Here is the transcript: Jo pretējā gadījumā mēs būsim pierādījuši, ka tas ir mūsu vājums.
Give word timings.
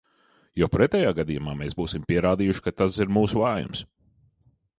Jo 0.61 0.69
pretējā 0.75 1.11
gadījumā 1.19 1.53
mēs 1.59 1.77
būsim 1.81 2.07
pierādījuši, 2.13 2.65
ka 2.69 2.75
tas 2.83 2.99
ir 3.07 3.13
mūsu 3.19 3.45
vājums. 3.45 3.85